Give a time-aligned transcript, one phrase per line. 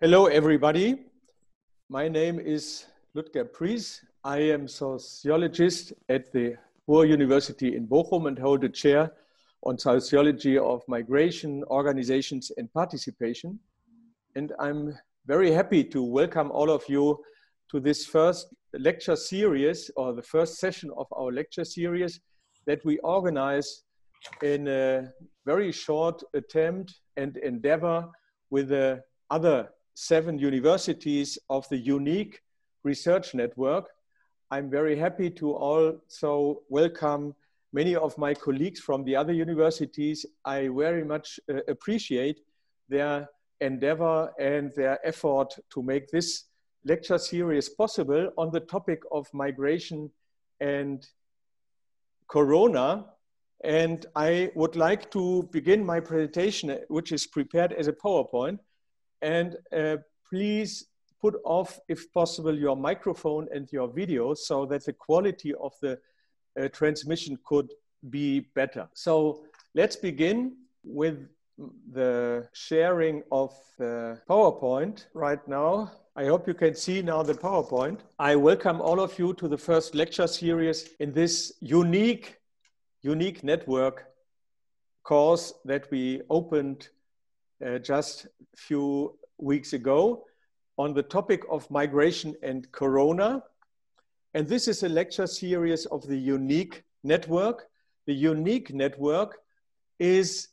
[0.00, 1.06] Hello, everybody.
[1.88, 4.00] My name is Ludger Pries.
[4.22, 6.54] I am sociologist at the
[6.86, 9.10] Ruhr University in Bochum and hold a chair
[9.64, 13.58] on sociology of migration, organizations, and participation.
[14.36, 17.18] And I'm very happy to welcome all of you
[17.72, 22.20] to this first lecture series or the first session of our lecture series
[22.66, 23.82] that we organize
[24.44, 25.08] in a
[25.44, 28.06] very short attempt and endeavor
[28.48, 29.68] with the other
[29.98, 32.36] seven universities of the UNIC
[32.84, 33.88] research network.
[34.48, 37.34] I'm very happy to also welcome
[37.72, 40.24] many of my colleagues from the other universities.
[40.44, 42.38] I very much uh, appreciate
[42.88, 43.28] their
[43.60, 46.44] endeavor and their effort to make this
[46.84, 50.12] lecture series possible on the topic of migration
[50.60, 51.04] and
[52.28, 53.06] corona.
[53.64, 58.60] And I would like to begin my presentation, which is prepared as a PowerPoint.
[59.22, 59.96] And uh,
[60.28, 60.86] please
[61.20, 65.98] put off, if possible, your microphone and your video so that the quality of the
[66.58, 67.70] uh, transmission could
[68.10, 68.88] be better.
[68.94, 69.44] So
[69.74, 71.28] let's begin with
[71.92, 75.90] the sharing of the PowerPoint right now.
[76.14, 78.00] I hope you can see now the PowerPoint.
[78.18, 82.34] I welcome all of you to the first lecture series in this UNIC,
[83.04, 84.06] UNIC network
[85.02, 86.88] course that we opened
[87.64, 90.24] uh, just a few weeks ago
[90.78, 93.42] on the topic of migration and corona.
[94.34, 97.66] And this is a lecture series of the UNIC network.
[98.06, 99.38] The UNIC network
[99.98, 100.48] is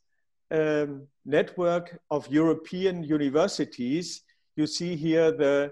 [0.52, 0.88] a
[1.26, 4.22] network of European universities.
[4.56, 5.72] You see here the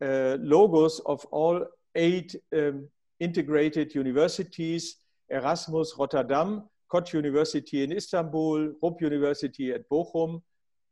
[0.00, 4.96] uh, logos of all eight um, integrated universities,
[5.28, 10.40] Erasmus Rotterdam, Koç University in Istanbul, Ruhr University at Bochum,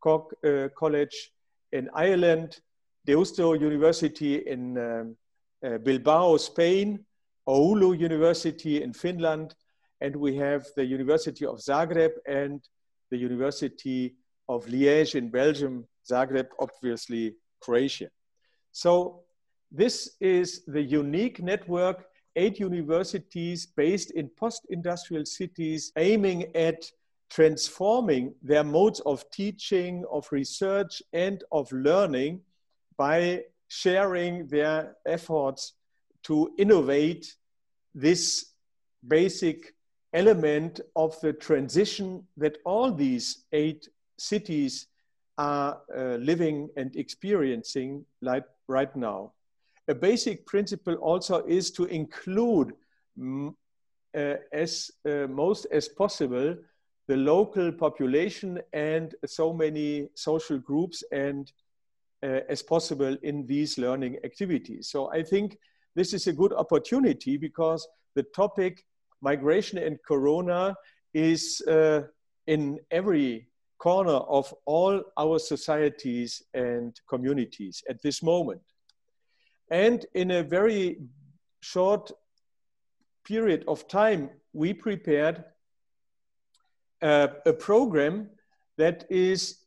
[0.01, 1.33] Cork uh, College
[1.73, 2.61] in Ireland,
[3.07, 5.17] Deusto University in um,
[5.65, 7.05] uh, Bilbao, Spain,
[7.49, 9.55] Oulu University in Finland,
[10.01, 12.61] and we have the University of Zagreb and
[13.11, 14.15] the University
[14.49, 18.09] of Liège in Belgium, Zagreb, obviously Croatia.
[18.73, 19.25] So
[19.71, 22.07] this is the UNIC network,
[22.37, 26.91] eight universities based in post-industrial cities aiming at
[27.31, 32.41] transforming their modes of teaching, of research, and of learning
[32.97, 35.75] by sharing their efforts
[36.23, 37.35] to innovate
[37.95, 38.53] this
[39.07, 39.75] basic
[40.13, 43.89] element of the transition that all these eight
[44.19, 44.87] cities
[45.39, 49.33] are uh, living and experiencing like right now.
[49.89, 52.73] A basic principle also is to include
[54.17, 56.57] uh, as uh, most as possible
[57.09, 61.53] the local population and so many social groups and
[62.23, 64.89] uh, as possible in these learning activities.
[64.89, 65.59] So I think
[65.95, 68.85] this is a good opportunity because the topic
[69.21, 70.75] migration and corona
[71.15, 72.03] is uh,
[72.47, 78.63] in every corner of all our societies and communities at this moment.
[79.71, 80.99] And in a very
[81.61, 82.11] short
[83.25, 85.45] period of time, we prepared
[87.03, 88.31] uh, a program
[88.79, 89.59] that is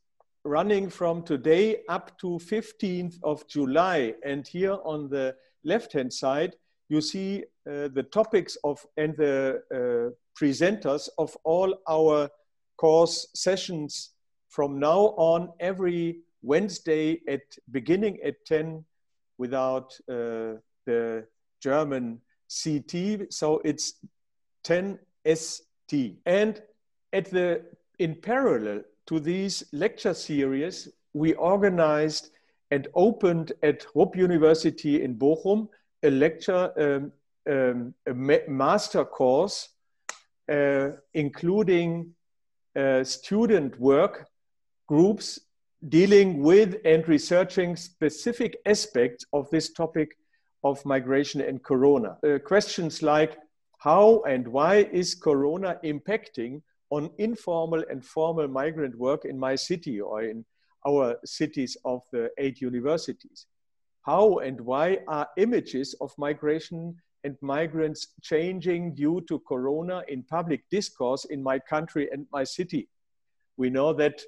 [0.44, 4.14] running from today up to 15th of July.
[4.24, 6.56] And here on the left-hand side,
[6.88, 12.28] you see uh, the topics of and the uh, presenters of all our
[12.76, 14.10] course sessions
[14.48, 18.84] from now on every Wednesday at beginning at 10
[19.38, 21.26] without uh, the
[21.60, 23.32] German CT.
[23.32, 23.94] So it's
[24.64, 26.18] 10 ST.
[26.26, 26.62] And
[27.12, 27.62] at the,
[27.98, 32.30] in parallel to these lecture series, we organized
[32.70, 35.68] and opened at Ruhr University in Bochum
[36.02, 37.12] a lecture, um,
[37.50, 38.14] um, a
[38.48, 39.70] master course,
[40.50, 42.14] uh, including
[42.76, 44.28] uh, student work
[44.86, 45.40] groups
[45.88, 50.16] dealing with and researching specific aspects of this topic
[50.62, 52.16] of migration and corona.
[52.22, 53.38] Uh, questions like
[53.78, 60.00] how and why is corona impacting on informal and formal migrant work in my city
[60.00, 60.44] or in
[60.86, 63.46] our cities of the eight universities.
[64.02, 70.62] How and why are images of migration and migrants changing due to corona in public
[70.70, 72.88] discourse in my country and my city?
[73.56, 74.22] We know that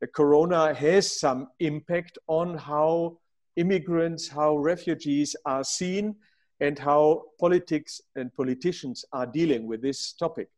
[0.00, 3.18] the corona has some impact on how
[3.56, 6.16] immigrants, how refugees are seen,
[6.60, 10.48] and how politics and politicians are dealing with this topic.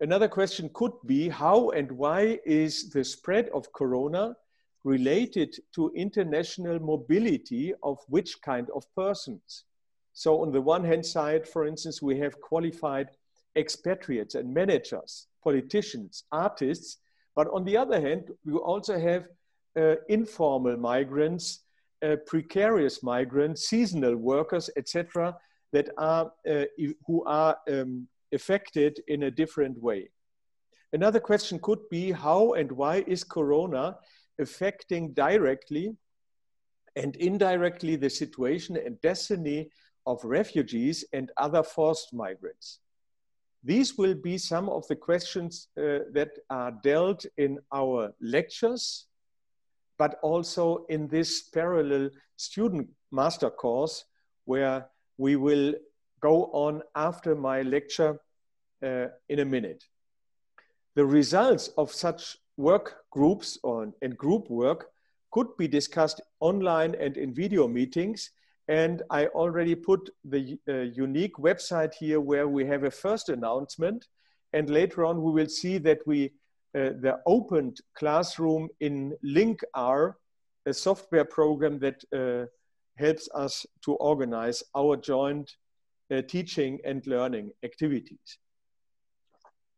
[0.00, 4.36] Another question could be how and why is the spread of corona
[4.84, 9.64] related to international mobility of which kind of persons.
[10.12, 13.08] So on the one hand side, for instance, we have qualified
[13.56, 16.98] expatriates and managers, politicians, artists,
[17.34, 19.28] but on the other hand, we also have
[19.78, 21.60] uh, informal migrants,
[22.02, 25.36] uh, precarious migrants, seasonal workers, etc.,
[25.72, 26.64] that are uh,
[27.06, 30.02] who are um, affected in a different way.
[30.92, 33.84] Another question could be how and why is Corona
[34.38, 35.86] affecting directly
[36.94, 39.60] and indirectly the situation and destiny
[40.06, 42.80] of refugees and other forced migrants.
[43.64, 49.06] These will be some of the questions uh, that are dealt in our lectures,
[49.98, 54.04] but also in this parallel student master course
[54.44, 54.86] where
[55.18, 55.74] we will
[56.20, 58.18] go on after my lecture
[58.86, 59.84] uh, in a minute.
[60.94, 64.86] The results of such work groups on, and group work
[65.32, 68.30] could be discussed online and in video meetings
[68.68, 74.06] and I already put the uh, UNIC website here where we have a first announcement.
[74.52, 76.32] And later on, we will see that we,
[76.74, 80.14] uh, the opened classroom in LinkR,
[80.66, 82.46] a software program that uh,
[82.96, 85.54] helps us to organize our joint
[86.10, 88.38] uh, teaching and learning activities.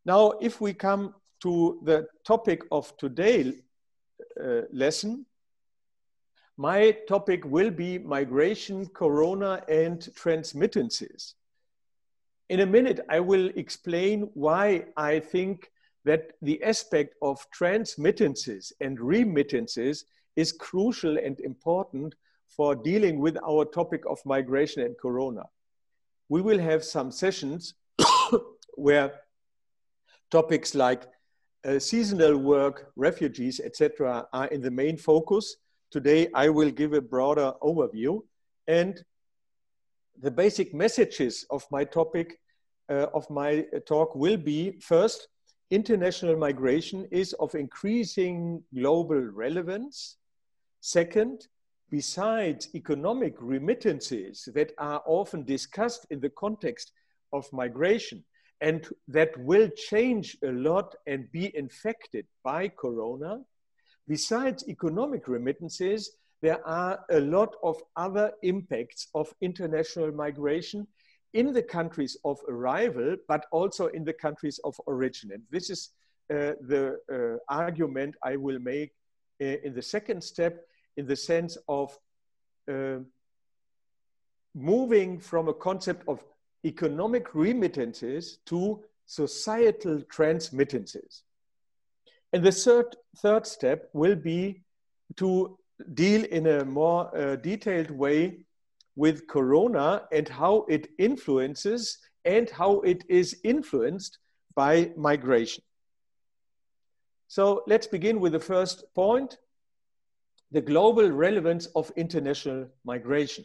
[0.08, 3.56] Now, if we come to the topic of today's
[4.43, 5.26] uh, lesson,
[6.56, 11.34] my topic will be migration, corona, and transmittances.
[12.49, 15.70] In a minute, I will explain why I think
[16.06, 20.06] that the aspect of transmittances and remittances
[20.37, 22.14] is crucial and important
[22.49, 25.43] for dealing with our topic of migration and corona.
[26.31, 27.75] We will have some sessions
[28.75, 29.12] where
[30.30, 31.06] topics like
[31.64, 35.56] uh, seasonal work, refugees, etc., are in the main focus
[35.90, 38.20] Today, I will give a broader overview
[38.66, 39.02] and
[40.20, 42.40] the basic messages of my topic,
[42.90, 45.28] uh, of my talk will be first,
[45.70, 50.16] international migration is of increasing global relevance.
[50.82, 51.46] Second,
[51.90, 56.92] besides economic remittances that are often discussed in the context
[57.32, 58.22] of migration
[58.60, 63.40] and that will change a lot and be infected by corona,
[64.06, 70.87] besides economic remittances, there are a lot of other impacts of international migration
[71.34, 75.31] in the countries of arrival, but also in the countries of origin.
[75.32, 75.90] And this is
[76.31, 78.93] uh, the uh, argument I will make
[79.40, 80.64] uh, in the second step
[80.96, 81.96] in the sense of
[82.70, 82.99] uh,
[84.54, 86.22] moving from a concept of
[86.64, 91.22] economic remittances to societal transmittances.
[92.32, 94.62] And the third, third step will be
[95.16, 95.58] to
[95.94, 98.40] deal in a more uh, detailed way
[98.96, 104.19] with Corona and how it influences and how it is influenced
[104.54, 105.62] by migration.
[107.28, 109.38] So let's begin with the first point,
[110.50, 113.44] the global relevance of international migration.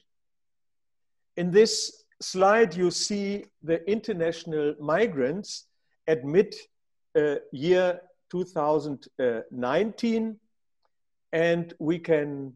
[1.38, 5.65] In this slide, you see the international migrants
[6.07, 6.56] at mid
[7.15, 8.00] uh, year
[8.31, 10.39] 2019.
[11.31, 12.54] And we can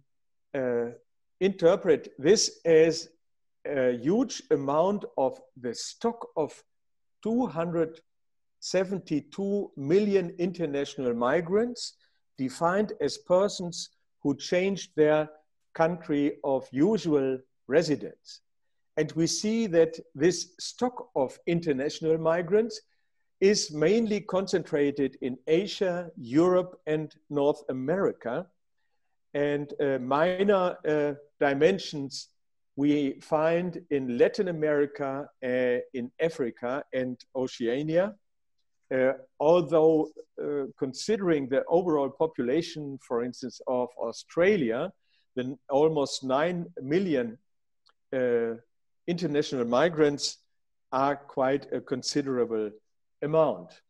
[0.53, 0.91] uh,
[1.39, 3.09] interpret this as
[3.65, 6.63] a huge amount of the stock of
[7.23, 11.93] 272 million international migrants
[12.37, 13.89] defined as persons
[14.21, 15.27] who changed their
[15.73, 18.41] country of usual residence.
[18.97, 22.81] And we see that this stock of international migrants
[23.39, 28.47] is mainly concentrated in Asia, Europe, and North America.
[29.35, 32.29] And uh, minor uh, dimensions
[32.75, 38.15] we find in Latin America, uh, in Africa, and Oceania.
[38.93, 40.09] Uh, although
[40.41, 44.91] uh, considering the overall population, for instance, of Australia,
[45.35, 47.37] the almost 9 million
[48.15, 48.53] uh,
[49.07, 50.37] international migrants
[50.91, 52.69] are quite a considerable
[53.21, 53.81] amount.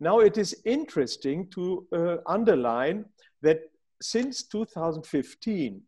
[0.00, 3.04] Now it is interesting to uh, underline
[3.42, 3.60] that
[4.00, 5.80] since 2015,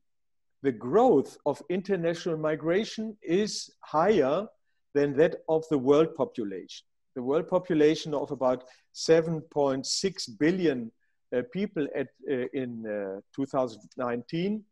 [0.63, 4.47] the growth of international migration is higher
[4.95, 6.87] than that of the world population.
[7.17, 10.91] The world population of about 7.6 billion
[11.35, 14.65] uh, people at, uh, in uh, 2019,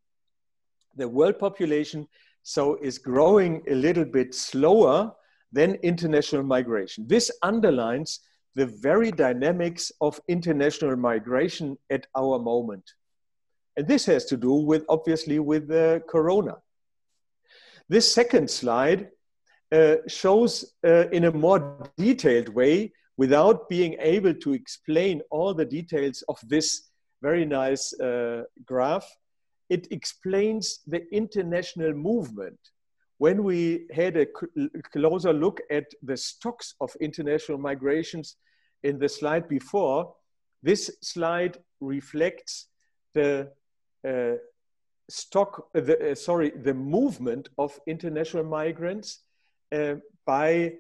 [0.97, 2.07] the world population
[2.43, 5.13] so is growing a little bit slower
[5.53, 7.07] than international migration.
[7.07, 8.21] This underlines
[8.55, 12.85] the very dynamics of international migration at our moment.
[13.77, 16.57] And this has to do with, obviously, with uh, Corona.
[17.89, 19.09] This second slide
[19.71, 25.65] uh, shows uh, in a more detailed way, without being able to explain all the
[25.65, 26.91] details of this
[27.23, 29.07] very nice uh, graph,
[29.73, 32.59] it explains the international movement.
[33.17, 34.27] When we had a
[34.93, 38.37] closer look at the stocks of international migrations
[38.83, 40.15] in the slide before,
[40.63, 42.67] this slide reflects
[43.15, 43.51] the
[44.07, 44.35] uh,
[45.09, 49.21] stock, uh, the, uh, sorry, the movement of international migrants
[49.71, 49.95] uh,
[50.27, 50.75] by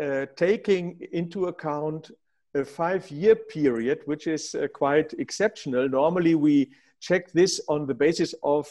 [0.00, 2.10] uh, taking into account
[2.54, 5.88] a five-year period, which is quite exceptional.
[5.88, 8.66] Normally, we check this on the basis of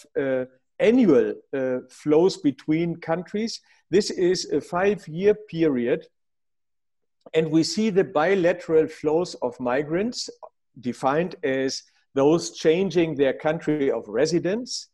[0.79, 1.33] annual
[1.89, 3.61] flows between countries.
[3.89, 6.07] This is a five-year period
[7.33, 10.29] and we see the bilateral flows of migrants
[10.79, 14.87] defined as those changing their country of residence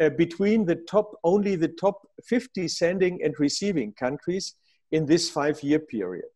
[0.00, 4.54] uh, between the top, only the top 50 sending and receiving countries
[4.92, 6.28] in this five year period.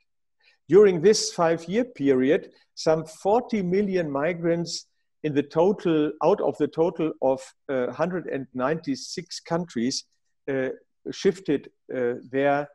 [0.68, 4.86] During this five year period, some 40 million migrants
[5.24, 10.04] in the total, out of the total of uh, 196 countries,
[10.50, 10.68] uh,
[11.10, 12.68] shifted uh, their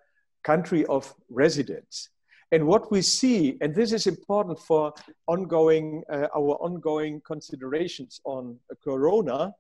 [0.44, 2.10] country of residence.
[2.52, 4.94] And what we see, and this is important for
[5.28, 9.54] ongoing, uh, our ongoing considerations on Corona,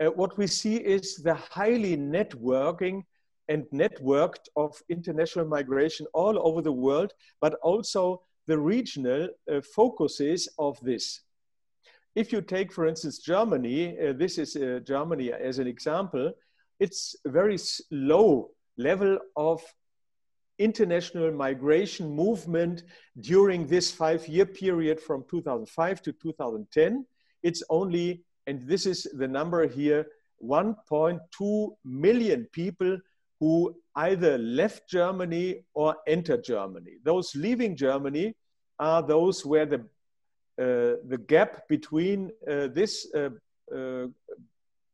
[0.00, 3.02] uh, what we see is the highly networking
[3.48, 10.48] and networked of international migration all over the world, but also the regional uh, focuses
[10.58, 11.20] of this.
[12.16, 16.32] If you take, for instance, Germany, uh, this is uh, Germany as an example,
[16.80, 17.58] it's a very
[17.90, 19.62] low level of
[20.58, 22.84] international migration movement
[23.20, 27.04] during this five year period from 2005 to 2010.
[27.42, 30.06] It's only, and this is the number here,
[30.42, 32.98] 1.2 million people
[33.40, 36.92] who either left Germany or entered Germany.
[37.04, 38.34] Those leaving Germany
[38.78, 39.84] are those where the,
[40.56, 43.30] the gap between uh, this uh,
[43.74, 44.06] uh,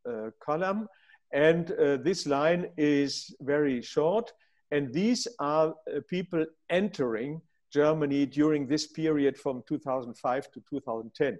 [0.04, 0.88] uh column
[1.32, 4.32] and uh, this line is very short.
[4.70, 7.40] And these are uh, people entering
[7.72, 11.38] Germany during this period from 2005 to 2010.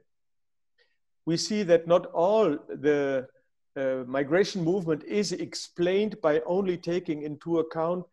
[1.27, 3.29] We see that not all the
[3.77, 8.05] uh, migration movement is explained by only taking into account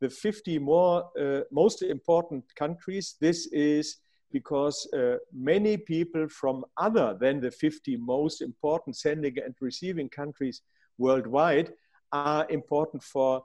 [0.00, 3.16] the 50 more uh, most important countries.
[3.20, 3.98] This is
[4.32, 10.62] because uh, many people from other than the 50 most important sending and receiving countries
[10.98, 11.72] worldwide
[12.12, 13.44] are important for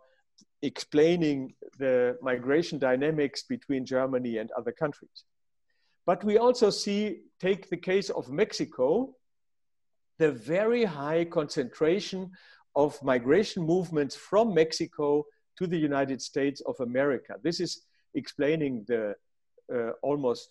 [0.61, 5.25] explaining the migration dynamics between Germany and other countries.
[6.05, 9.15] But we also see, take the case of Mexico,
[10.17, 12.31] the very high concentration
[12.75, 15.25] of migration movements from Mexico
[15.57, 17.35] to the United States of America.
[17.43, 17.83] This is
[18.15, 19.15] explaining the
[19.73, 20.49] uh, almost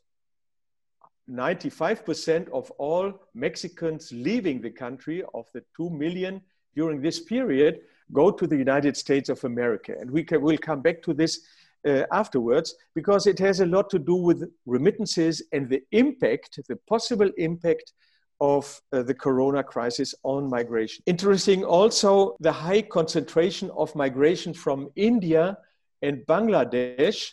[1.30, 6.40] 95% of all Mexicans leaving the country of the 2 million
[6.74, 7.80] during this period
[8.12, 9.94] go to the United States of America.
[9.98, 11.40] And we can, we'll come back to this
[11.86, 16.76] uh, afterwards because it has a lot to do with remittances and the impact, the
[16.88, 17.92] possible impact
[18.40, 21.02] of uh, the corona crisis on migration.
[21.06, 25.56] Interesting also the high concentration of migration from India
[26.02, 27.32] and Bangladesh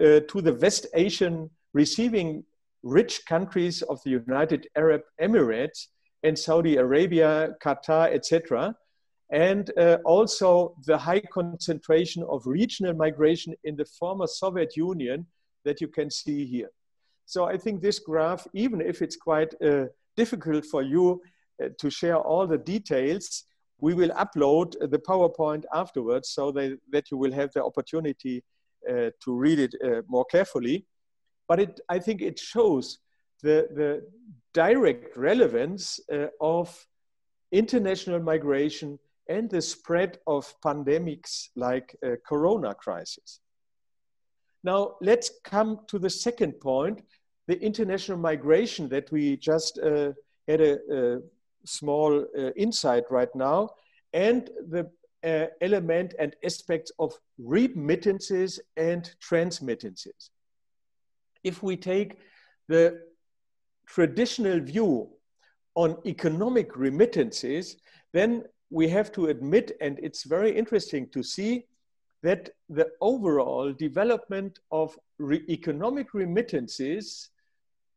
[0.00, 2.44] uh, to the West Asian receiving
[2.82, 5.88] rich countries of the United Arab Emirates
[6.22, 8.74] and Saudi Arabia, Qatar, etc
[9.30, 15.26] and uh, also the high concentration of regional migration in the former Soviet Union
[15.64, 16.70] that you can see here.
[17.26, 21.20] So I think this graph, even if it's quite uh, difficult for you
[21.62, 23.44] uh, to share all the details,
[23.80, 28.42] we will upload the PowerPoint afterwards so that, that you will have the opportunity
[28.88, 30.86] uh, to read it uh, more carefully.
[31.48, 32.98] But it, I think it shows
[33.42, 34.06] the, the
[34.52, 36.86] direct relevance uh, of
[37.50, 43.40] international migration and the spread of pandemics like uh, corona crisis.
[44.64, 47.02] Now let's come to the second point,
[47.46, 50.12] the international migration that we just uh,
[50.46, 51.18] had a, a
[51.64, 53.70] small uh, insight right now,
[54.12, 54.90] and the
[55.24, 60.30] uh, element and aspects of remittances and transmittances.
[61.44, 62.18] If we take
[62.68, 63.00] the
[63.86, 65.10] traditional view
[65.74, 67.76] on economic remittances,
[68.12, 71.66] then we have to admit, and it's very interesting to see
[72.22, 77.30] that the overall development of re economic remittances,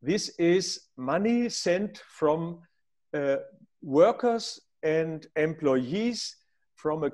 [0.02, 2.60] this is money sent from
[3.14, 3.38] uh,
[3.82, 6.36] workers and employees
[6.76, 7.12] from a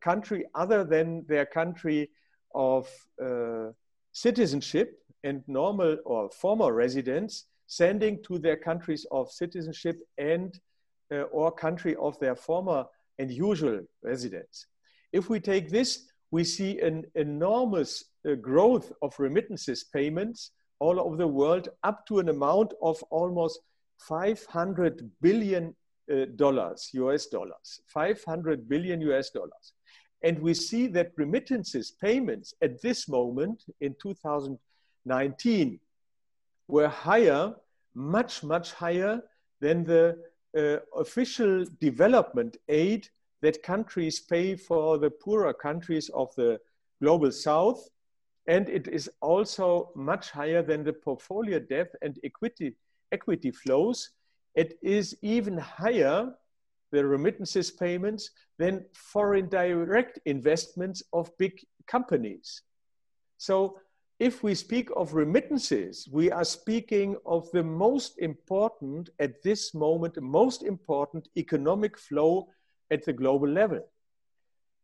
[0.00, 2.10] country other than their country
[2.54, 2.88] of
[3.22, 3.68] uh,
[4.12, 10.58] citizenship and normal or former residents sending to their countries of citizenship and
[11.12, 12.84] uh, or country of their former
[13.18, 14.66] and usual residence.
[15.12, 21.16] If we take this, we see an enormous uh, growth of remittances payments all over
[21.16, 23.60] the world up to an amount of almost
[23.98, 25.74] 500 billion
[26.12, 29.72] uh, dollars, US dollars, 500 billion US dollars.
[30.22, 33.94] And we see that remittances payments at this moment in
[35.06, 35.78] 2019
[36.68, 37.54] were higher,
[37.94, 39.22] much, much higher
[39.60, 40.18] than the
[40.56, 43.08] uh, official development aid
[43.40, 46.58] that countries pay for the poorer countries of the
[47.00, 47.88] global south.
[48.48, 52.74] And it is also much higher than the portfolio debt and equity,
[53.12, 54.10] equity flows.
[54.54, 56.32] It is even higher,
[56.90, 62.62] the remittances payments, than foreign direct investments of big companies.
[63.38, 63.78] So
[64.18, 70.20] if we speak of remittances, we are speaking of the most important, at this moment,
[70.22, 72.48] most important economic flow
[72.90, 73.80] at the global level.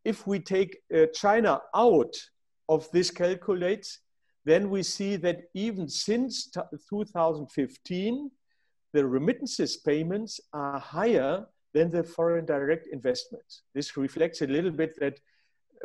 [0.05, 2.13] If we take uh, China out
[2.69, 3.99] of this calculates,
[4.45, 6.51] then we see that even since
[6.89, 8.29] 2015,
[8.91, 13.63] the remittances payments are higher than the foreign direct investments.
[13.73, 15.19] This reflects a little bit that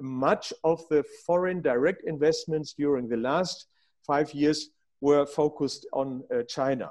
[0.00, 3.66] much of the foreign direct investments during the last
[4.06, 6.90] five years were focused on uh, China.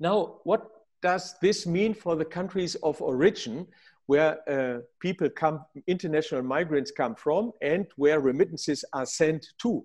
[0.00, 0.68] Now, what
[1.02, 3.66] does this mean for the countries of origin
[4.06, 9.84] where uh, people come, international migrants come from and where remittances are sent to?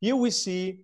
[0.00, 0.80] Here we see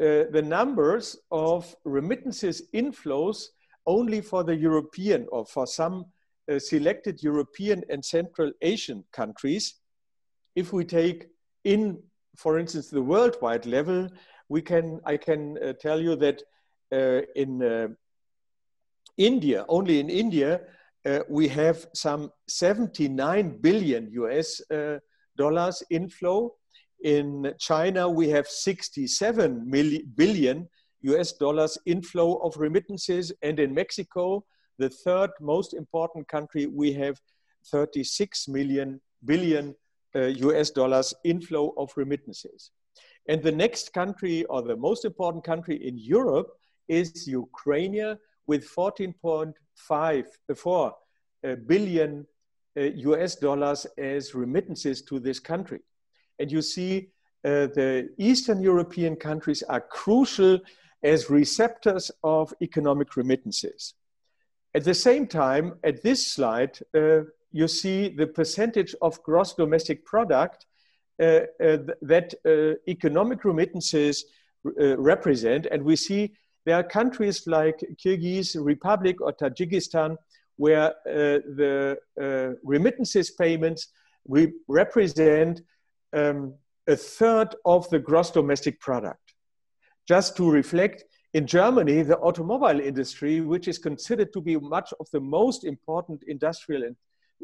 [0.00, 3.46] uh, the numbers of remittances inflows
[3.86, 6.06] only for the European or for some
[6.50, 9.74] uh, selected European and Central Asian countries.
[10.54, 11.28] If we take
[11.64, 12.02] in,
[12.36, 14.08] for instance, the worldwide level,
[14.48, 16.42] we can, I can uh, tell you that
[16.92, 17.88] uh, in uh,
[19.16, 20.60] India, only in India,
[21.04, 24.98] uh, we have some 79 billion US uh,
[25.36, 26.54] dollars inflow.
[27.02, 29.70] In China, we have 67
[30.16, 30.68] billion
[31.02, 33.32] US dollars inflow of remittances.
[33.42, 34.44] And in Mexico,
[34.78, 37.20] the third most important country, we have
[37.70, 39.74] 36 million billion
[40.14, 42.70] uh, US dollars inflow of remittances.
[43.28, 46.48] And the next country, or the most important country in Europe,
[46.88, 50.90] is Ukraine with 14.5 uh,
[51.48, 52.26] uh, billion
[52.76, 55.80] uh, US dollars as remittances to this country.
[56.38, 57.08] And you see
[57.44, 60.60] uh, the Eastern European countries are crucial
[61.02, 63.94] as receptors of economic remittances.
[64.76, 70.04] At the same time, at this slide, uh, you see the percentage of gross domestic
[70.04, 70.66] product
[71.18, 74.26] uh, uh, that uh, economic remittances
[74.66, 75.64] uh, represent.
[75.64, 76.34] And we see
[76.66, 80.18] there are countries like Kyrgyz Republic or Tajikistan
[80.56, 81.96] where the
[82.62, 83.88] remittances payments
[84.28, 85.62] re represent
[86.12, 86.54] um,
[86.86, 89.34] a third of the gross domestic product.
[90.06, 95.06] Just to reflect, in Germany, the automobile industry, which is considered to be much of
[95.12, 96.94] the most important industrial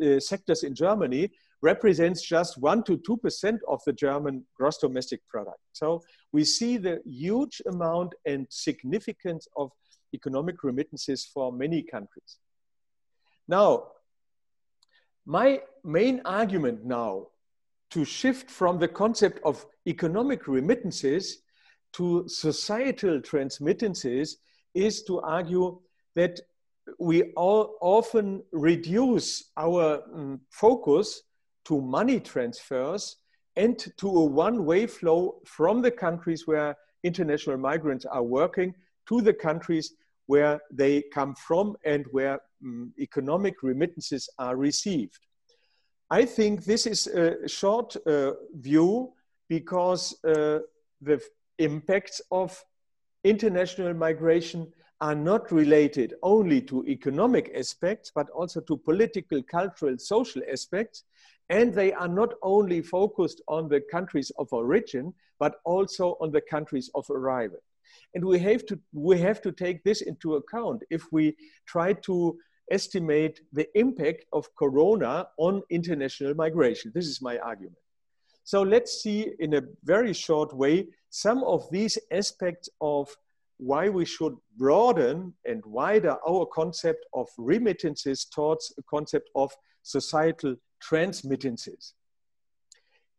[0.02, 5.60] uh, sectors in Germany, represents just 1 to 2% of the German gross domestic product.
[5.72, 9.70] So we see the huge amount and significance of
[10.14, 12.38] economic remittances for many countries.
[13.46, 13.88] Now,
[15.24, 17.28] my main argument now
[17.90, 21.42] to shift from the concept of economic remittances
[21.92, 24.38] to societal transmittances
[24.74, 25.78] is to argue
[26.14, 26.40] that
[26.98, 31.22] we all often reduce our um, focus
[31.64, 33.16] to money transfers
[33.56, 38.74] and to a one-way flow from the countries where international migrants are working
[39.06, 39.94] to the countries
[40.26, 45.18] where they come from and where um, economic remittances are received.
[46.10, 49.12] I think this is a short uh, view
[49.48, 50.60] because uh,
[51.00, 51.20] the
[51.58, 52.62] impacts of
[53.24, 60.42] international migration are not related only to economic aspects, but also to political, cultural, social
[60.50, 61.04] aspects.
[61.50, 66.40] And they are not only focused on the countries of origin, but also on the
[66.40, 67.58] countries of arrival.
[68.14, 71.36] And we have to, we have to take this into account if we
[71.66, 72.38] try to
[72.70, 76.92] estimate the impact of Corona on international migration.
[76.94, 77.81] This is my argument.
[78.44, 83.14] So let's see in a very short way some of these aspects of
[83.58, 89.52] why we should broaden and widen our concept of remittances towards a concept of
[89.82, 91.94] societal transmittances.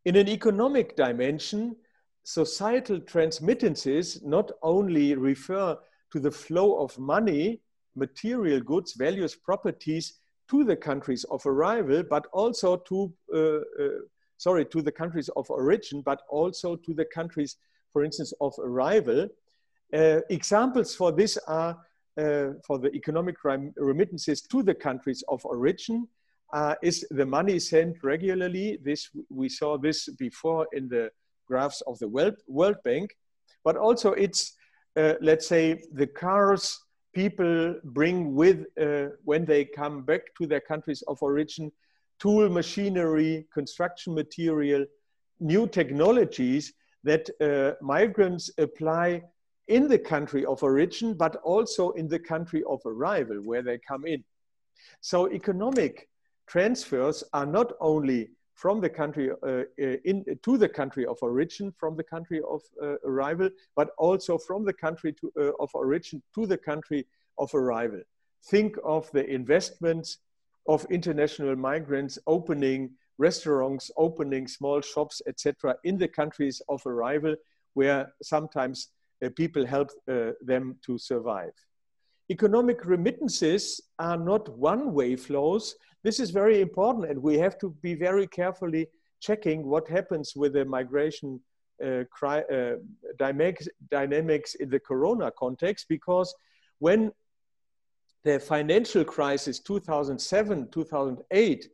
[0.05, 1.77] In an economic dimension,
[2.23, 5.77] societal transmittances not only refer
[6.11, 7.61] to the flow of money,
[7.95, 13.99] material goods, values, properties to the countries of arrival, but also to, uh, uh,
[14.37, 17.57] sorry, to the countries of origin, but also to the countries,
[17.91, 19.27] for instance, of arrival.
[19.93, 21.77] Uh, examples for this are
[22.17, 26.07] uh, for the economic remittances to the countries of origin
[26.53, 28.77] uh, is the money sent regularly.
[28.83, 31.09] This we saw this before in the
[31.47, 33.15] graphs of the World, World Bank,
[33.63, 34.53] but also it's
[34.95, 36.79] uh, let's say the cars
[37.13, 41.71] people bring with uh, when they come back to their countries of origin,
[42.23, 44.85] tool machinery, construction material,
[45.41, 49.21] new technologies that uh, migrants apply
[49.67, 54.05] in the country of origin, but also in the country of arrival where they come
[54.05, 54.23] in.
[55.01, 56.07] So economic
[56.47, 59.63] transfers are not only from the country uh, uh,
[60.05, 64.63] in, to the country of origin, from the country of uh, arrival, but also from
[64.63, 67.05] the country to, uh, of origin to the country
[67.37, 68.01] of arrival.
[68.45, 70.19] Think of the investments
[70.67, 77.35] of international migrants opening restaurants, opening small shops, etc., in the countries of arrival,
[77.73, 78.89] where sometimes
[79.23, 81.53] uh, people help uh, them to survive.
[82.29, 85.75] Economic remittances are not one-way flows.
[86.03, 88.87] This is very important, and we have to be very carefully
[89.19, 91.39] checking what happens with the migration
[91.83, 92.75] uh, uh,
[93.17, 96.33] dynamics in the corona context, because
[96.79, 97.11] when
[98.23, 101.69] the financial crisis 2007, 2008,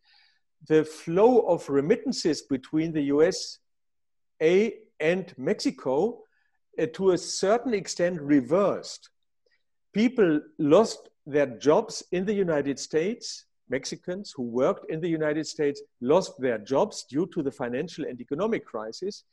[0.67, 6.23] the flow of remittances between the USA and Mexico
[6.79, 9.09] uh, to a certain extent reversed.
[9.93, 13.45] People lost their jobs in the United States.
[13.69, 18.19] Mexicans who worked in the United States lost their jobs due to the financial and
[18.19, 19.23] economic crisis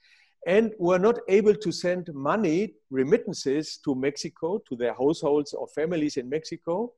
[0.47, 6.17] and were not able to send money, remittances to Mexico, to their households or families
[6.19, 6.93] in Mexico.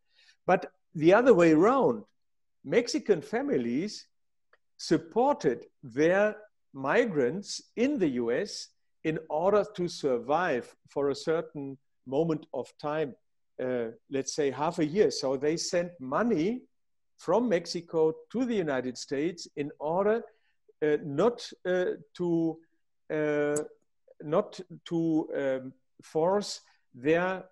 [0.49, 2.05] But the other way around,
[2.65, 4.07] Mexican families
[4.79, 6.37] supported their
[6.73, 8.69] migrants in the US
[9.05, 13.15] in order to survive for a certain moment of time,
[13.63, 15.11] uh, let's say half a year.
[15.11, 16.63] So they sent money
[17.19, 20.23] from Mexico to the United States in order
[20.83, 22.59] uh, not uh, to
[23.13, 23.57] uh,
[24.23, 26.61] not to um, force
[26.95, 27.45] their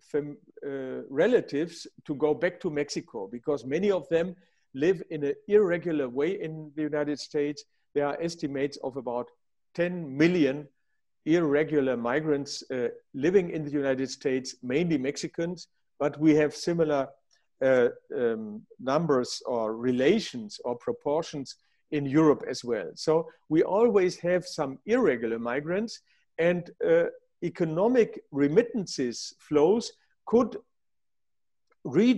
[0.00, 4.34] fam, uh, relatives to go back to Mexico because many of them
[4.74, 7.64] live in an irregular way in the United States.
[7.94, 9.30] There are estimates of about
[9.74, 10.68] 10 million
[11.26, 17.08] irregular migrants uh, living in the United States, mainly Mexicans, but we have similar
[17.62, 21.56] uh, um, numbers or relations or proportions
[21.90, 22.90] in Europe as well.
[22.94, 26.00] So we always have some irregular migrants
[26.38, 27.04] and uh,
[27.42, 29.92] economic remittances flows
[30.26, 30.56] could
[31.84, 32.14] be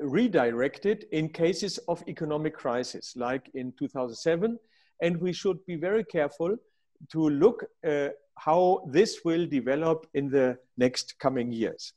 [0.00, 4.58] redirected in cases of economic crisis, like in 2007.
[5.02, 6.56] And we should be very careful
[7.10, 11.92] to look uh, how this will develop in the next coming years.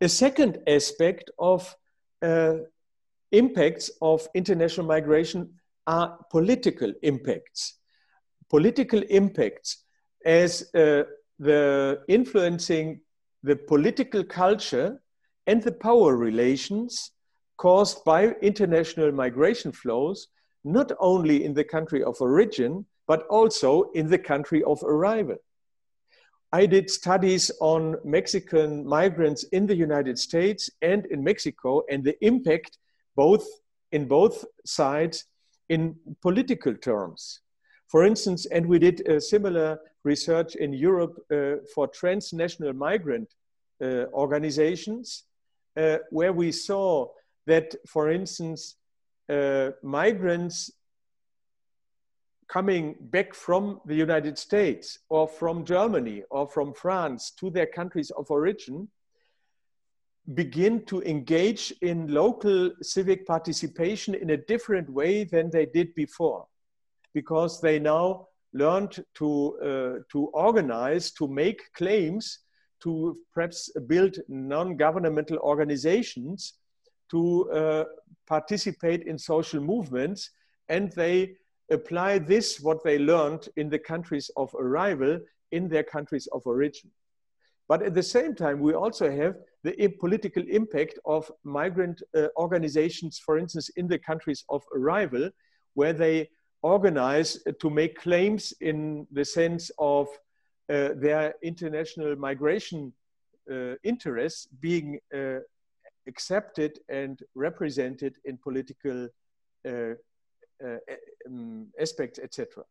[0.00, 1.74] A second aspect of
[2.22, 2.54] uh,
[3.32, 5.54] impacts of international migration
[5.86, 7.74] are political impacts.
[8.50, 9.84] Political impacts
[10.24, 11.02] as uh,
[11.38, 13.00] the influencing
[13.42, 15.00] the political culture
[15.46, 17.10] and the power relations
[17.56, 20.28] caused by international migration flows,
[20.64, 25.36] not only in the country of origin, but also in the country of arrival.
[26.52, 32.16] I did studies on Mexican migrants in the United States and in Mexico and the
[32.24, 32.78] impact
[33.16, 33.46] both
[33.92, 35.24] in both sides
[35.68, 37.40] in political terms.
[37.94, 43.32] For instance, and we did a similar research in Europe uh, for transnational migrant
[43.80, 45.22] uh, organizations,
[45.76, 47.06] uh, where we saw
[47.46, 48.74] that, for instance,
[49.28, 50.72] uh, migrants
[52.48, 58.10] coming back from the United States or from Germany or from France to their countries
[58.10, 58.88] of origin
[60.34, 66.48] begin to engage in local civic participation in a different way than they did before
[67.14, 72.40] because they now learned to, uh, to organize, to make claims,
[72.82, 76.54] to perhaps build non-governmental organizations,
[77.10, 77.84] to uh,
[78.26, 80.30] participate in social movements,
[80.68, 81.34] and they
[81.70, 85.18] apply this, what they learned in the countries of arrival,
[85.52, 86.90] in their countries of origin.
[87.68, 93.18] But at the same time, we also have the political impact of migrant uh, organizations,
[93.18, 95.30] for instance, in the countries of arrival,
[95.72, 96.28] where they
[96.64, 100.08] organize to make claims in the sense of
[100.70, 102.90] uh, their international migration
[103.52, 105.40] uh, interests being uh,
[106.06, 109.08] accepted and represented in political
[109.68, 109.92] uh,
[110.64, 110.78] uh,
[111.26, 112.64] um, aspects, etc.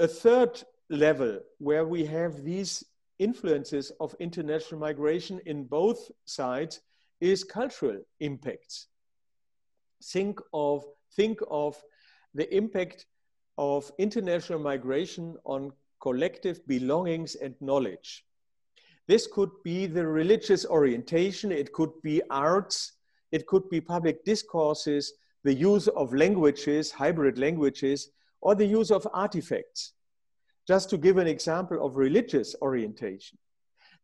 [0.00, 2.84] A third level where we have these
[3.20, 6.80] influences of international migration in both sides
[7.20, 8.88] is cultural impacts.
[10.02, 11.80] Think of, think of
[12.34, 13.06] the impact
[13.58, 18.24] of international migration on collective belongings and knowledge.
[19.06, 22.92] This could be the religious orientation, it could be arts,
[23.30, 25.14] it could be public discourses,
[25.44, 29.92] the use of languages, hybrid languages, or the use of artifacts.
[30.66, 33.38] Just to give an example of religious orientation,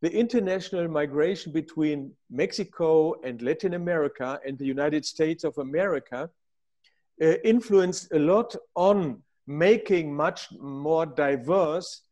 [0.00, 6.30] the international migration between Mexico and Latin America and the United States of America
[7.22, 12.02] uh, influenced a lot on making much more diverse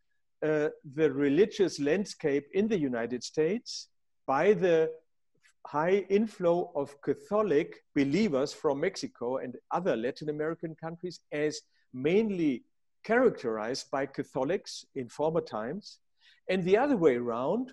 [0.43, 3.89] uh, the religious landscape in the United States
[4.27, 4.91] by the
[5.67, 11.61] high inflow of Catholic believers from Mexico and other Latin American countries as
[11.93, 12.65] mainly
[13.05, 15.99] characterized by Catholics in former times.
[16.49, 17.73] And the other way around,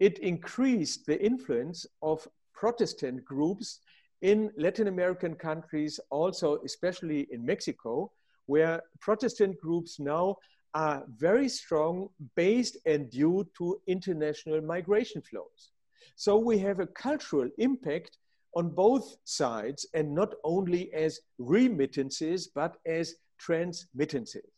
[0.00, 3.80] it increased the influence of Protestant groups
[4.26, 8.10] in Latin American countries, also especially in Mexico,
[8.46, 10.36] where Protestant groups now
[10.74, 15.70] are very strong based and due to international migration flows.
[16.16, 18.18] So we have a cultural impact
[18.56, 24.50] on both sides and not only as remittances, but as transmittances.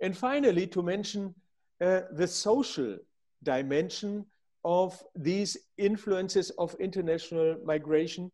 [0.00, 1.36] And finally, to mention
[1.80, 2.98] uh, the social
[3.44, 4.26] dimension
[4.64, 8.32] of these influences of international migration,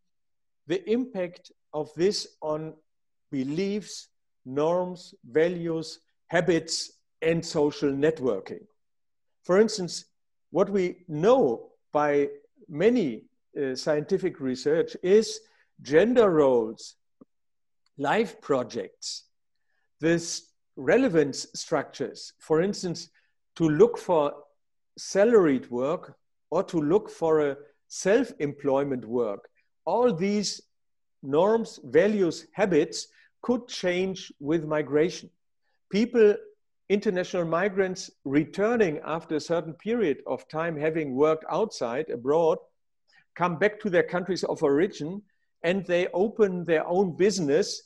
[0.73, 2.73] the impact of this on
[3.31, 4.09] beliefs,
[4.47, 8.65] norms, values, habits, and social networking.
[9.45, 10.07] For instance,
[10.51, 12.29] what we know by
[12.71, 13.25] many
[13.61, 15.41] uh, scientific research is
[15.83, 16.95] gender roles,
[17.99, 19.25] life projects,
[20.01, 20.25] this
[20.77, 22.33] relevance structures.
[22.39, 23.11] For instance,
[23.57, 24.33] to look for
[24.97, 26.17] salaried work
[26.51, 27.57] or to look for a
[27.89, 29.51] self-employment work.
[29.85, 30.61] All these
[31.23, 33.09] norms, values, habits
[33.42, 35.31] could change with migration.
[35.90, 36.35] People,
[36.88, 42.59] international migrants returning after a certain period of time having worked outside, abroad,
[43.35, 45.23] come back to their countries of origin
[45.62, 47.83] and they open their own business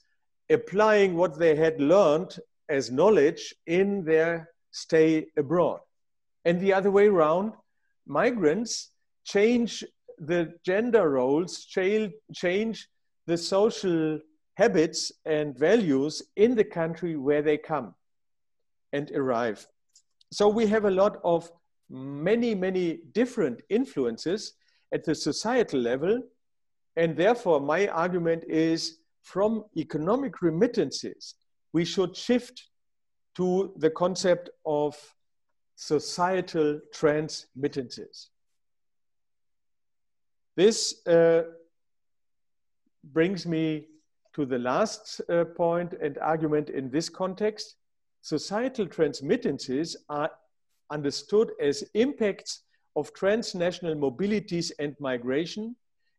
[0.50, 5.80] applying what they had learned as knowledge in their stay abroad.
[6.44, 7.52] And the other way around,
[8.06, 8.90] migrants
[9.24, 9.84] change
[10.18, 12.88] the gender roles, change
[13.26, 14.18] the social
[14.54, 17.94] habits and values in the country where they come
[18.92, 19.66] and arrive.
[20.32, 21.50] So we have a lot of
[21.90, 24.54] many, many different influences
[24.92, 26.22] at the societal level.
[26.96, 31.34] And therefore, my argument is from economic remittances
[31.72, 32.68] we should shift
[33.34, 34.96] to the concept of
[35.74, 38.30] societal transmittances.
[40.56, 41.42] This uh,
[43.04, 43.88] brings me
[44.34, 47.76] to the last uh, point and argument in this context.
[48.22, 50.30] Societal transmittances are
[50.90, 52.62] understood as impacts
[52.96, 55.76] of transnational mobilities and migration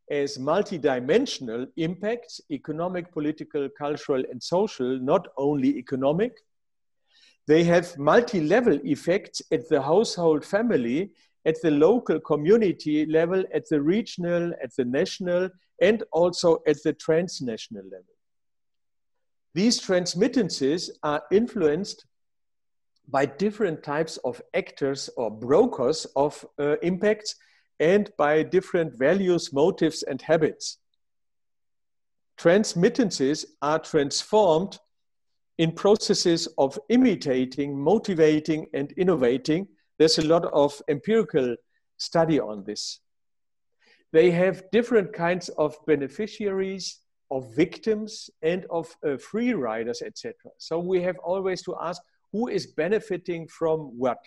[0.09, 6.33] as multidimensional impacts, economic, political, cultural, and social, not only economic.
[7.47, 11.11] They have multi-level effects at the household family,
[11.47, 15.49] at the local community level, at the regional, at the national,
[15.81, 18.13] and also at the transnational level.
[19.55, 22.05] These transmittances are influenced
[23.07, 27.33] by different types of actors or brokers of uh, impacts
[27.79, 30.79] and by different values, motives, and habits.
[32.37, 34.77] Transmittances are transformed
[35.57, 39.67] in processes of imitating, motivating, and innovating.
[39.97, 41.55] There's a lot of empirical
[41.97, 42.99] study on this.
[44.13, 50.33] They have different kinds of beneficiaries, of victims, and of uh, free riders, etc.
[50.57, 54.19] So we have always to ask who is benefiting from what?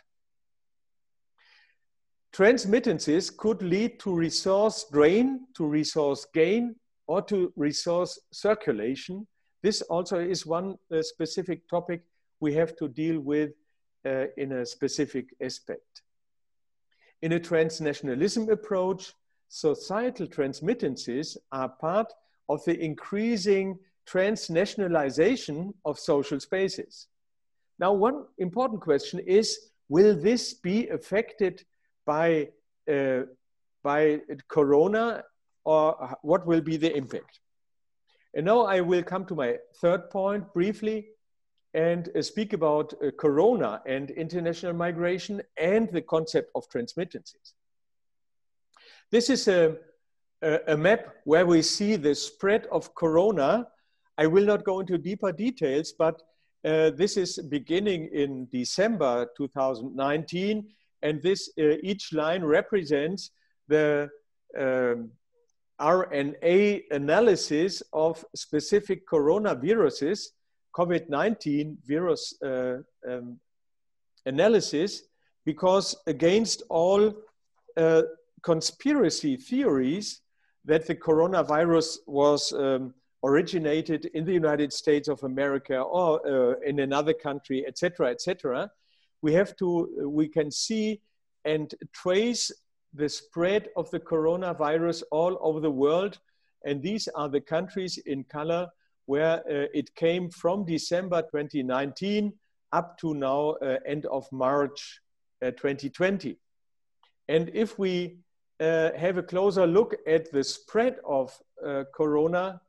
[2.33, 9.27] Transmittances could lead to resource drain, to resource gain, or to resource circulation.
[9.63, 12.03] This also is one uh, specific topic
[12.39, 13.51] we have to deal with
[14.07, 16.03] uh, in a specific aspect.
[17.23, 19.13] In a transnationalism approach,
[19.49, 22.13] societal transmittances are part
[22.49, 27.09] of the increasing transnationalization of social spaces.
[27.79, 31.65] Now, one important question is, will this be affected
[32.07, 32.49] by,
[32.91, 33.23] uh,
[33.83, 35.25] by Corona
[35.65, 37.41] or what will be the impact?
[38.35, 41.09] And now I will come to my third point briefly
[41.75, 47.55] and uh, speak about uh, Corona and international migration and the concept of transmittances.
[49.11, 49.77] This is a,
[50.69, 53.67] a, map where we see the spread of Corona.
[54.19, 56.23] I will not go into deeper details, but
[56.65, 60.69] uh, this is beginning in December 2019,
[61.03, 63.31] and this uh, each line represents
[63.69, 64.09] the
[64.59, 65.11] um,
[65.81, 70.27] RNA analysis of specific coronaviruses,
[70.77, 72.79] COVID-19 virus uh,
[73.09, 73.39] um,
[74.27, 75.03] analysis,
[75.45, 77.15] because against all
[77.77, 78.03] uh,
[78.43, 80.21] conspiracy theories
[80.65, 86.81] that the coronavirus was um, originated in the United States of America or uh, in
[86.81, 88.71] another country, etc., etc.,
[89.23, 91.01] we have to, we can see
[91.45, 92.51] and trace
[92.95, 96.19] the spread of the coronavirus all over the world.
[96.65, 98.69] And these are the countries in color
[99.11, 102.33] where uh, it came from December 2019
[102.73, 105.01] up to now, uh, end of March
[105.43, 106.37] uh, 2020.
[107.27, 108.19] And if we
[108.61, 112.61] uh, have a closer look at the spread of uh, corona,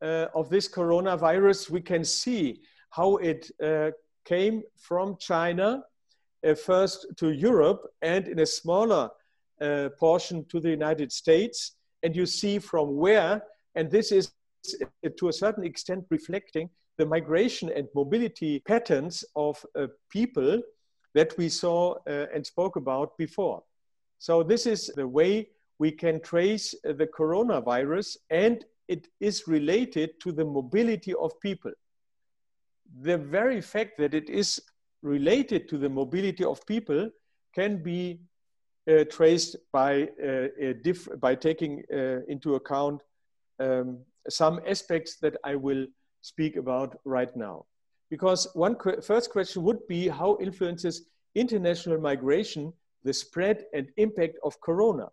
[0.00, 3.50] uh, of this coronavirus, we can see how it
[4.24, 5.82] came from China
[6.56, 9.10] first to Europe and in a smaller
[9.60, 11.72] uh, portion to the United States.
[12.04, 13.42] And you see from where,
[13.74, 14.30] and this is
[15.16, 20.60] to a certain extent reflecting the migration and mobility patterns of uh, people
[21.14, 23.62] that we saw uh, and spoke about before.
[24.18, 30.20] So this is the way we can trace uh, the coronavirus and it is related
[30.20, 31.72] to the mobility of people.
[33.02, 34.60] The very fact that it is
[35.02, 37.10] related to the mobility of people
[37.54, 38.20] can be
[38.90, 40.72] uh, traced by, uh,
[41.18, 43.02] by taking uh, into account
[43.60, 45.86] um, some aspects that I will
[46.20, 47.66] speak about right now.
[48.10, 51.02] Because one qu first question would be how influences
[51.34, 52.72] international migration
[53.04, 55.08] the spread and impact of corona.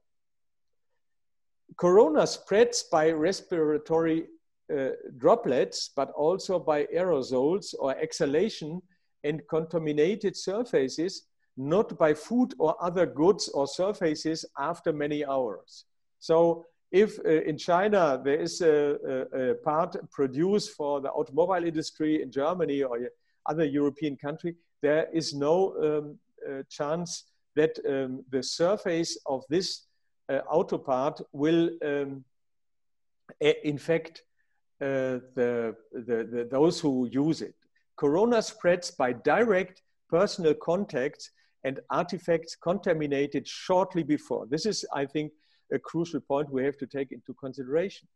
[1.78, 4.28] Corona spreads by respiratory
[4.76, 8.82] uh, droplets, but also by aerosols or exhalation
[9.24, 15.86] and contaminated surfaces not by food or other goods or surfaces after many hours.
[16.20, 18.96] So if uh, in China there is a,
[19.34, 22.98] a, a, part produced for the automobile industry in Germany or
[23.46, 27.26] other European country, there is no um, uh, chance
[27.58, 29.88] that um, the surface of this
[30.30, 32.24] uh, auto part will um,
[33.42, 34.24] infect
[34.80, 37.56] uh, the, the, the, those who use it.
[37.98, 41.32] Corona spreads by direct personal contacts
[41.66, 44.46] and artifacts contaminated shortly before.
[44.46, 45.34] This is, I think,
[45.72, 48.08] a crucial point we have to take into consideration.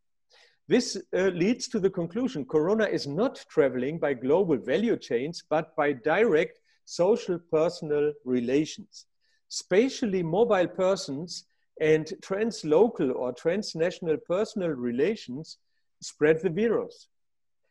[0.68, 5.76] This uh, leads to the conclusion corona is not traveling by global value chains, but
[5.76, 9.06] by direct social personal relations.
[9.48, 11.46] Spatially mobile persons
[11.82, 15.58] and translocal or transnational personal relations
[16.02, 17.08] spread the virus.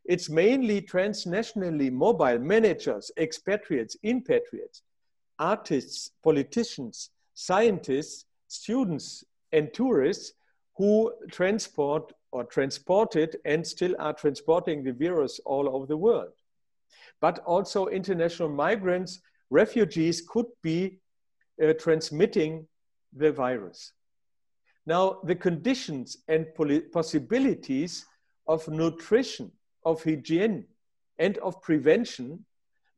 [0.04, 4.82] It's mainly transnationally mobile managers, expatriates, impatriates
[5.38, 10.32] artists, politicians, scientists, students, and tourists
[10.76, 16.32] who transport or transported and still are transporting the virus all over the world.
[17.20, 21.00] But also international migrants, refugees could be
[21.62, 22.66] uh, transmitting
[23.12, 23.92] the virus.
[24.86, 26.46] Now, the conditions and
[26.92, 28.06] possibilities
[28.46, 29.50] of nutrition,
[29.84, 30.64] of hygiene,
[31.18, 32.44] and of prevention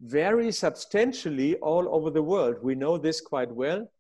[0.00, 2.56] vary substantially all over the world.
[2.62, 3.90] We know this quite well.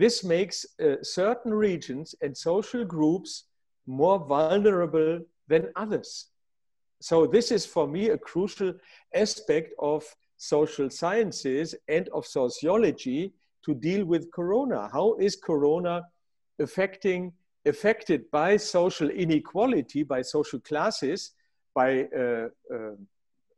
[0.00, 3.44] This makes uh, certain regions and social groups
[3.86, 6.28] more vulnerable than others.
[7.00, 8.72] So this is for me a crucial
[9.14, 10.02] aspect of
[10.38, 13.34] social sciences and of sociology
[13.66, 14.88] to deal with corona.
[14.90, 16.00] How is corona
[16.58, 17.34] affecting
[17.66, 21.32] affected by social inequality, by social classes,
[21.74, 22.96] by uh, uh,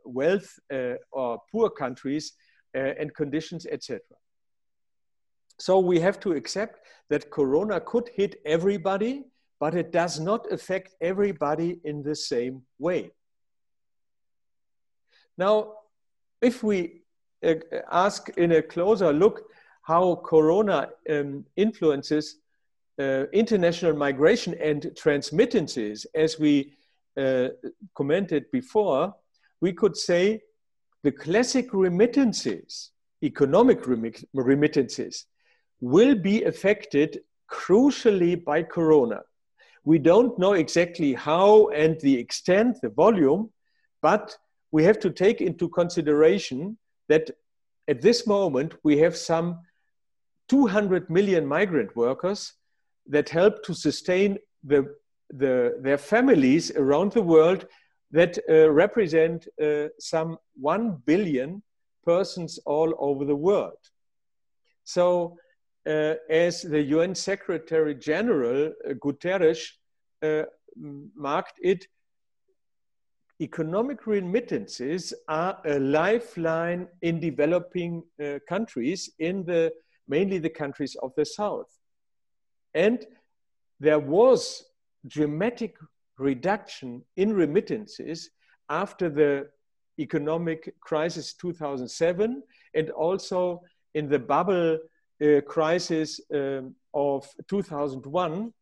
[0.04, 2.32] wealth uh, or poor countries
[2.74, 4.00] uh, and conditions, etc.
[5.62, 9.26] So we have to accept that Corona could hit everybody,
[9.60, 13.12] but it does not affect everybody in the same way.
[15.38, 15.74] Now,
[16.40, 17.02] if we
[17.46, 17.54] uh,
[17.92, 19.42] ask in a closer look
[19.82, 22.38] how Corona um, influences
[22.98, 26.72] uh, international migration and transmittances, as we
[27.16, 27.50] uh,
[27.94, 29.14] commented before,
[29.60, 30.40] we could say
[31.04, 32.90] the classic remittances,
[33.22, 33.86] economic
[34.34, 35.26] remittances,
[35.82, 37.20] will be affected
[37.50, 39.20] crucially by Corona.
[39.84, 43.50] We don't know exactly how and the extent, the volume,
[44.00, 44.36] but
[44.70, 46.78] we have to take into consideration
[47.08, 47.30] that
[47.88, 49.58] at this moment we have some
[50.48, 52.52] 200 million migrant workers
[53.08, 54.94] that help to sustain the,
[55.30, 57.66] the, their families around the world
[58.12, 61.60] that uh, represent uh, some 1 billion
[62.04, 63.78] persons all over the world.
[64.84, 65.38] So,
[65.86, 69.68] as the UN Secretary General uh, Guterres
[70.22, 70.44] uh,
[70.76, 71.86] marked it,
[73.40, 79.72] economic remittances are a lifeline in developing uh, countries, in the
[80.08, 81.70] mainly the countries of the South.
[82.74, 83.04] And
[83.80, 84.64] there was
[85.06, 85.74] dramatic
[86.18, 88.30] reduction in remittances
[88.68, 89.48] after the
[89.98, 92.42] economic crisis 2007
[92.74, 93.60] and also
[93.94, 94.78] in the bubble uh,
[95.46, 98.52] crisis um, of 2001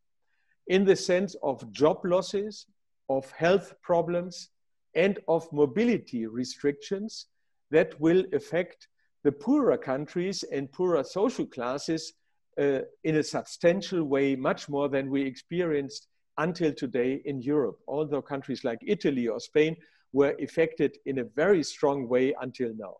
[0.67, 2.65] in the sense of job losses,
[3.09, 4.49] of health problems,
[4.95, 7.27] and of mobility restrictions
[7.71, 8.87] that will affect
[9.23, 12.13] the poorer countries and poorer social classes
[12.59, 16.07] uh, in a substantial way, much more than we experienced
[16.37, 17.79] until today in Europe.
[17.87, 19.75] Although countries like Italy or Spain
[20.13, 22.97] were affected in a very strong way until now.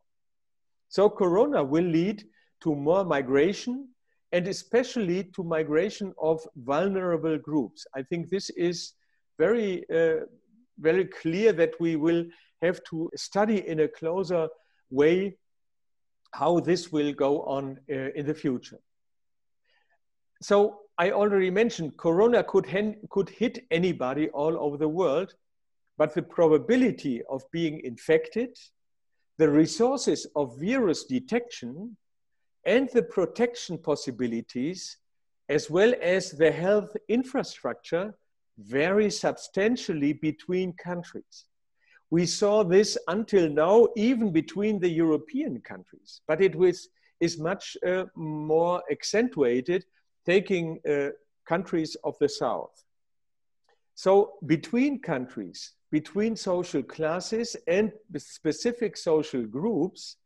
[0.89, 2.23] So Corona will lead
[2.61, 3.89] to more migration
[4.31, 7.85] and especially to migration of vulnerable groups.
[7.95, 8.93] I think this is
[9.37, 10.25] very, uh,
[10.79, 12.25] very clear that we will
[12.61, 14.47] have to study in a closer
[14.89, 15.37] way
[16.33, 18.79] how this will go on uh, in the future.
[20.41, 22.67] So I already mentioned Corona could,
[23.09, 25.33] could hit anybody all over the world,
[25.97, 28.57] but the probability of being infected,
[29.37, 31.97] the resources of virus detection,
[32.65, 34.97] and the protection possibilities,
[35.49, 38.13] as well as the health infrastructure,
[38.57, 41.45] vary substantially between countries.
[42.09, 46.89] We saw this until now, even between the European countries, but it was,
[47.19, 49.85] is much uh, more accentuated
[50.25, 51.09] taking uh,
[51.47, 52.83] countries of the South.
[53.95, 60.17] So between countries, between social classes and specific social groups,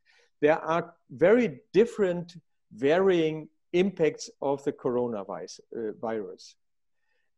[0.42, 2.36] there are very different
[2.74, 5.60] varying impacts of the coronavirus.
[5.76, 6.28] Uh,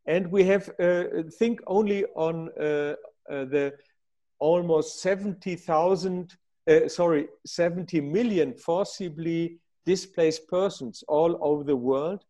[0.06, 1.04] and we have, uh,
[1.38, 2.94] think only on uh,
[3.30, 3.74] uh the
[4.38, 6.36] almost 70,000,
[6.70, 12.24] uh, sorry, 70 million forcibly displaced persons all over the world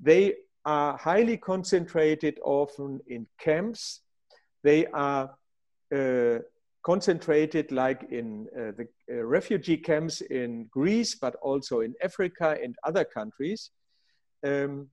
[0.00, 4.00] they are highly concentrated often in camps.
[4.62, 5.30] They are
[5.94, 6.38] uh,
[6.82, 12.74] concentrated like in uh, the uh, refugee camps in Greece, but also in Africa and
[12.84, 13.70] other countries.
[14.44, 14.88] Um,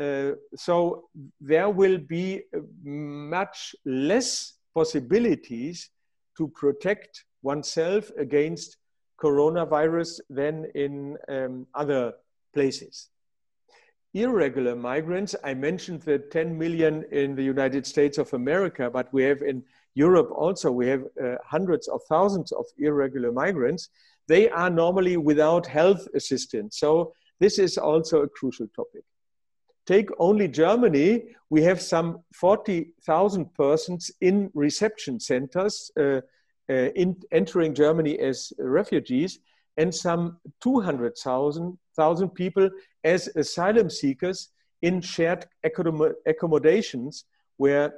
[0.00, 1.08] uh, so
[1.40, 5.90] there will be uh, much less possibilities
[6.36, 8.76] to protect oneself against
[9.20, 12.12] coronavirus than in um, other
[12.54, 13.10] places
[14.14, 15.34] irregular migrants.
[15.44, 19.62] I mentioned the 10 million in the United States of America, but we have in
[19.98, 23.88] Europe also, we have uh, hundreds of thousands of irregular migrants.
[24.28, 26.78] They are normally without health assistance.
[26.78, 29.02] So this is also a crucial topic.
[29.86, 36.20] Take only Germany, we have some 40,000 persons in reception centers uh,
[36.70, 39.40] uh, in entering Germany as refugees
[39.78, 42.70] and some 200,000 people
[43.02, 44.50] as asylum seekers
[44.82, 45.46] in shared
[46.26, 47.24] accommodations
[47.56, 47.94] where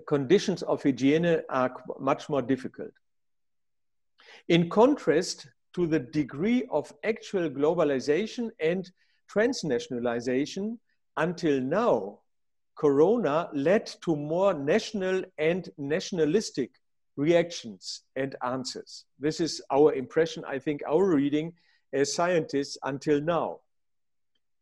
[0.00, 2.90] conditions of hygiene are much more difficult.
[4.48, 8.90] In contrast to the degree of actual globalization and
[9.32, 10.78] transnationalization,
[11.16, 12.20] until now,
[12.76, 16.70] Corona led to more national and nationalistic
[17.16, 19.04] reactions and answers.
[19.18, 21.52] This is our impression, I think, our reading
[21.92, 23.60] as scientists until now.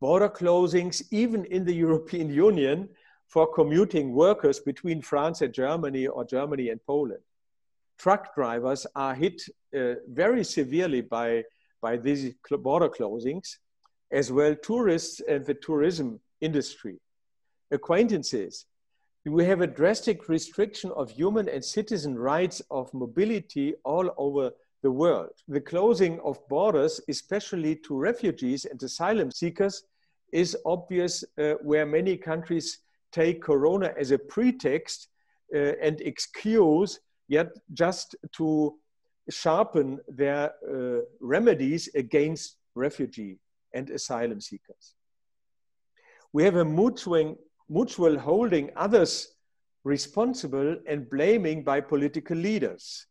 [0.00, 2.88] Border closings, even in the European Union,
[3.32, 7.22] for commuting workers between France and Germany or Germany and Poland.
[7.98, 9.40] Truck drivers are hit
[9.74, 11.42] uh, very severely by,
[11.80, 13.56] by these border closings,
[14.10, 17.00] as well tourists and the tourism industry.
[17.70, 18.66] Acquaintances,
[19.24, 24.50] we have a drastic restriction of human and citizen rights of mobility all over
[24.82, 25.32] the world.
[25.48, 29.84] The closing of borders, especially to refugees and asylum seekers,
[30.32, 32.80] is obvious uh, where many countries
[33.12, 35.08] take Corona as a pretext
[35.54, 38.74] uh, and excuse, yet just to
[39.30, 43.38] sharpen their uh, remedies against refugee
[43.74, 44.94] and asylum seekers.
[46.32, 47.38] We have a mutual,
[47.68, 49.28] mutual holding others
[49.84, 53.06] responsible and blaming by political leaders.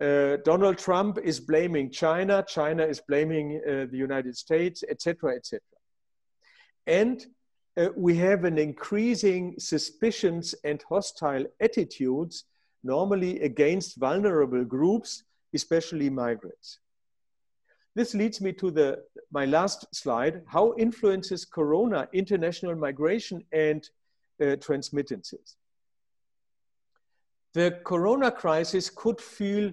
[0.00, 5.60] Uh, Donald Trump is blaming China, China is blaming uh, the United States, etc., etc.
[6.86, 7.24] And
[7.76, 12.44] uh, we have an increasing suspicions and hostile attitudes,
[12.82, 15.24] normally against vulnerable groups,
[15.54, 16.78] especially migrants.
[17.94, 20.42] This leads me to the, my last slide.
[20.46, 23.88] How influences Corona international migration and
[24.42, 25.56] uh, transmittances?
[27.54, 29.72] The Corona crisis could fuel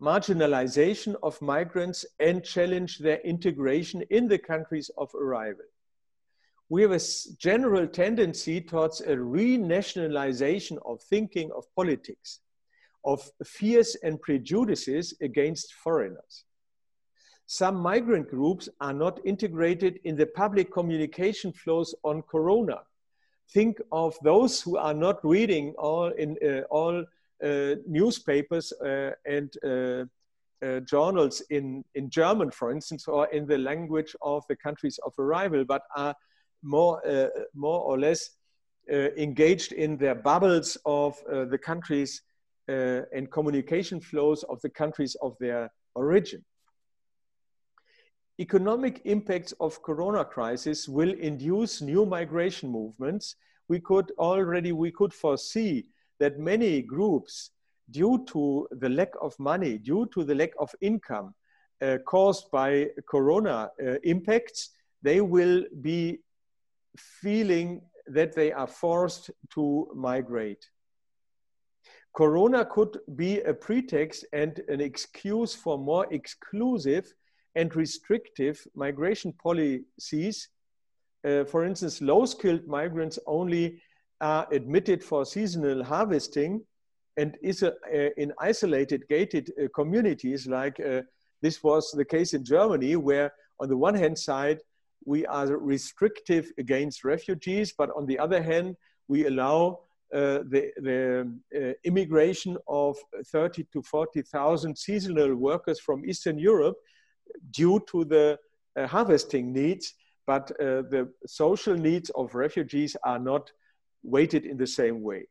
[0.00, 5.64] marginalization of migrants and challenge their integration in the countries of arrival.
[6.70, 7.00] We have a
[7.38, 12.40] general tendency towards a renationalization of thinking of politics,
[13.04, 16.44] of fears and prejudices against foreigners.
[17.46, 22.80] Some migrant groups are not integrated in the public communication flows on Corona.
[23.54, 27.02] Think of those who are not reading all in uh, all
[27.42, 30.04] uh, newspapers uh, and uh,
[30.60, 35.14] uh, journals in, in German, for instance, or in the language of the countries of
[35.18, 36.14] arrival, but are
[36.62, 38.30] more, uh, more or less
[38.90, 42.22] engaged in their bubbles of the countries
[42.68, 46.42] and communication flows of the countries of their origin.
[48.40, 53.36] Economic impacts of corona crisis will induce new migration movements.
[53.68, 55.86] We could already we could foresee
[56.20, 57.50] that many groups
[57.90, 61.34] due to the lack of money due to the lack of income
[61.80, 64.70] uh, caused by corona uh, impacts
[65.02, 66.18] they will be
[67.20, 70.64] feeling that they are forced to migrate
[72.18, 77.14] corona could be a pretext and an excuse for more exclusive
[77.54, 80.48] and restrictive migration policies.
[81.24, 83.80] Uh, for instance, low skilled migrants only
[84.20, 86.60] are admitted for seasonal harvesting
[87.16, 87.70] and is uh,
[88.16, 91.02] in isolated gated uh, communities like uh,
[91.40, 94.58] this was the case in Germany where on the one hand side
[95.12, 98.76] we are restrictive against refugees but on the other hand
[99.08, 99.78] we allow
[100.14, 102.96] uh, the, the uh, immigration of
[103.26, 106.76] 30 to 40,000 seasonal workers from Eastern Europe
[107.50, 108.38] due to the
[108.74, 109.94] uh, harvesting needs,
[110.26, 113.50] but uh, the social needs of refugees are not
[114.02, 115.26] weighted in the same way.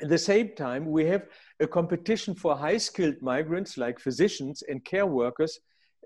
[0.00, 1.26] At the same time, we have
[1.58, 5.58] a competition for high skilled migrants like physicians and care workers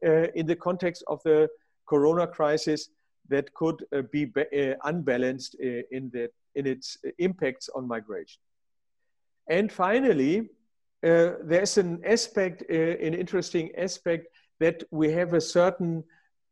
[0.06, 1.48] uh, in the context of the
[1.90, 2.90] corona crisis
[3.28, 8.40] that could uh, be uh, unbalanced uh, in, the, in its impacts on migration.
[9.48, 10.48] And finally,
[11.02, 14.26] there's an aspect, an interesting aspect
[14.60, 16.04] that we have a certain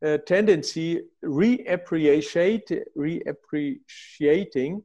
[0.05, 4.83] uh, tendency reappreciate, reappreciating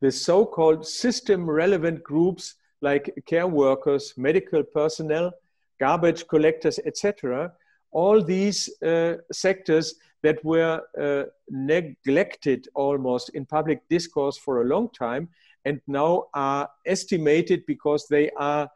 [0.00, 5.32] the so-called system relevant groups like care workers, medical personnel,
[5.80, 7.52] garbage collectors, etc.
[7.92, 14.88] All these uh, sectors that were uh, neglected almost in public discourse for a long
[14.90, 15.28] time
[15.64, 18.68] and now are estimated because they are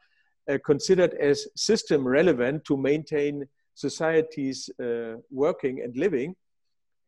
[0.49, 3.45] uh, considered as system relevant to maintain
[3.75, 6.37] societies uh, working and living.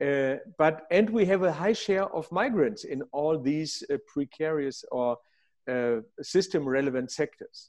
[0.04, 4.84] Uh, but and we have a high share of migrants in all these uh, precarious
[4.92, 5.16] or
[6.22, 7.68] system relevant sectors.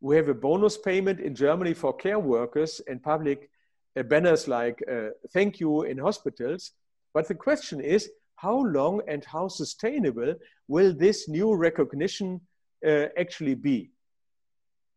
[0.00, 3.50] We have a bonus payment in Germany for care workers and public
[3.96, 6.72] uh, banners like uh, thank you in hospitals.
[7.12, 10.34] But the question is, how long and how sustainable
[10.68, 12.40] will this new recognition
[12.86, 13.90] uh, actually be?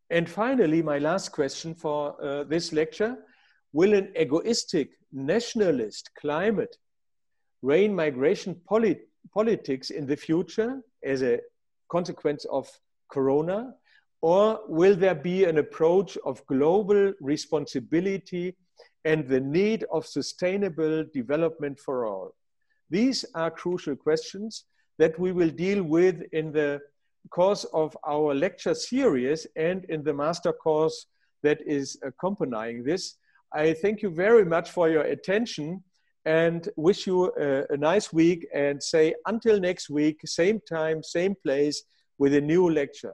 [0.09, 3.17] And finally, my last question for uh, this lecture,
[3.73, 6.77] will an egoistic nationalist climate
[7.61, 11.39] reign migration polit politics in the future as a
[11.89, 12.69] consequence of
[13.11, 13.73] corona?
[14.23, 18.55] Or will there be an approach of global responsibility
[19.03, 22.33] and the need of sustainable development for all?
[22.89, 24.63] These are crucial questions
[24.97, 26.79] that we will deal with in the
[27.31, 31.07] course of our lecture series and in the master course
[31.41, 33.15] that is accompanying this.
[33.51, 35.83] I thank you very much for your attention
[36.23, 41.35] and wish you a, a, nice week and say until next week, same time, same
[41.43, 41.83] place
[42.17, 43.13] with a new lecture.